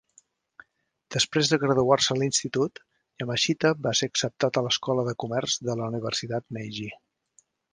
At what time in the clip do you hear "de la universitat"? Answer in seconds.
5.69-6.49